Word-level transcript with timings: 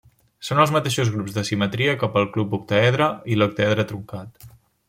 Són 0.45 0.61
els 0.63 0.71
mateixos 0.75 1.11
grups 1.17 1.35
de 1.35 1.43
simetria 1.51 1.95
que 2.05 2.11
pel 2.17 2.27
cub, 2.39 2.57
l'octàedre, 2.57 3.11
i 3.35 3.41
l'octàedre 3.41 3.91
truncat. 3.93 4.53